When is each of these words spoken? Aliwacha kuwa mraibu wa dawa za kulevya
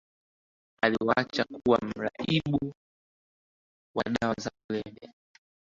Aliwacha 0.81 1.43
kuwa 1.45 1.79
mraibu 1.81 2.73
wa 3.95 4.03
dawa 4.03 4.35
za 4.39 4.51
kulevya 4.67 5.13